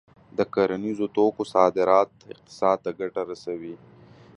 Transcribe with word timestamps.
د 0.37 0.39
کرنیزو 0.53 1.05
توکو 1.15 1.43
صادرات 1.55 2.11
اقتصاد 2.31 2.77
ته 2.83 2.89
ګټه 2.99 3.21
رسوي. 3.31 3.75